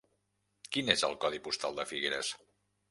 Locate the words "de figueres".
1.81-2.35